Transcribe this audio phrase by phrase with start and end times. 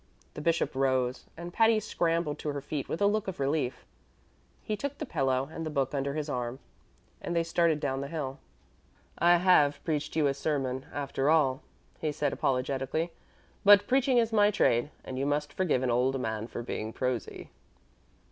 [0.33, 3.85] The bishop rose, and Patty scrambled to her feet with a look of relief.
[4.63, 6.57] He took the pillow and the book under his arm,
[7.21, 8.39] and they started down the hill.
[9.19, 11.61] "I have preached you a sermon, after all,"
[11.99, 13.11] he said apologetically;
[13.63, 17.51] "but preaching is my trade, and you must forgive an old man for being prosy."